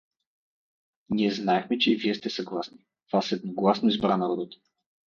—Ние 1.09 1.31
знаехме, 1.31 1.77
че 1.77 1.91
и 1.91 1.95
вие 1.95 2.15
сте 2.15 2.29
съгласни…— 2.29 2.85
Вас 3.13 3.31
едногласно 3.31 3.89
избра 3.89 4.17
народът! 4.17 4.53